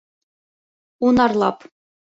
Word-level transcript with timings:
Унарлап 1.09 1.71